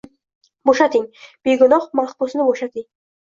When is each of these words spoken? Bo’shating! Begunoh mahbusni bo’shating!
Bo’shating! 0.69 1.03
Begunoh 1.49 1.85
mahbusni 2.01 2.49
bo’shating! 2.49 2.89